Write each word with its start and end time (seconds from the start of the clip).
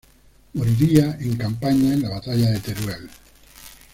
Moriría 0.53 1.15
en 1.19 1.37
campaña 1.37 1.93
en 1.93 2.01
la 2.01 2.09
Batalla 2.09 2.49
de 2.49 2.59
Teruel. 2.59 3.07